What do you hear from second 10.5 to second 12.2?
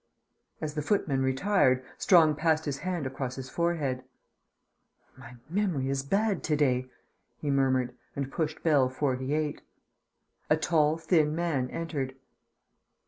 tall thin man entered.